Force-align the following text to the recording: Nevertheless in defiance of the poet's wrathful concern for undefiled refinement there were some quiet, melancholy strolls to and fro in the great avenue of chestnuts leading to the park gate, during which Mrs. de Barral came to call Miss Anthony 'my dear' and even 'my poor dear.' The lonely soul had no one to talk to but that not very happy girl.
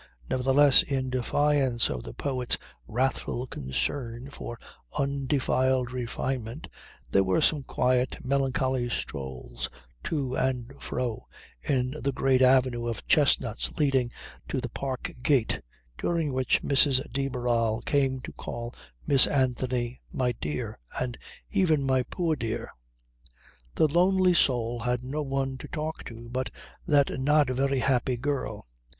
Nevertheless 0.31 0.81
in 0.81 1.11
defiance 1.11 1.87
of 1.87 2.01
the 2.01 2.15
poet's 2.15 2.57
wrathful 2.87 3.45
concern 3.45 4.31
for 4.31 4.57
undefiled 4.97 5.91
refinement 5.91 6.67
there 7.11 7.23
were 7.23 7.39
some 7.39 7.61
quiet, 7.61 8.17
melancholy 8.25 8.89
strolls 8.89 9.69
to 10.05 10.33
and 10.35 10.73
fro 10.81 11.27
in 11.61 11.93
the 12.01 12.11
great 12.11 12.41
avenue 12.41 12.87
of 12.87 13.05
chestnuts 13.05 13.77
leading 13.77 14.09
to 14.47 14.59
the 14.59 14.69
park 14.69 15.11
gate, 15.21 15.61
during 15.99 16.33
which 16.33 16.63
Mrs. 16.63 17.03
de 17.11 17.27
Barral 17.27 17.83
came 17.83 18.21
to 18.21 18.31
call 18.33 18.73
Miss 19.05 19.27
Anthony 19.27 20.01
'my 20.11 20.31
dear' 20.41 20.79
and 20.99 21.15
even 21.51 21.83
'my 21.83 22.01
poor 22.01 22.35
dear.' 22.35 22.71
The 23.75 23.87
lonely 23.87 24.33
soul 24.33 24.79
had 24.79 25.03
no 25.03 25.21
one 25.21 25.59
to 25.59 25.67
talk 25.67 26.03
to 26.05 26.27
but 26.27 26.49
that 26.87 27.19
not 27.19 27.51
very 27.51 27.77
happy 27.77 28.17
girl. 28.17 28.65